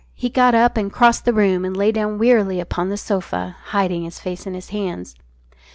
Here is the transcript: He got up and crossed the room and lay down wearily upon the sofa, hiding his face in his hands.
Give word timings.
He 0.15 0.29
got 0.29 0.55
up 0.55 0.77
and 0.77 0.91
crossed 0.91 1.25
the 1.25 1.31
room 1.33 1.63
and 1.63 1.77
lay 1.77 1.91
down 1.91 2.17
wearily 2.17 2.59
upon 2.59 2.89
the 2.89 2.97
sofa, 2.97 3.55
hiding 3.65 4.01
his 4.01 4.17
face 4.17 4.47
in 4.47 4.55
his 4.55 4.69
hands. 4.69 5.15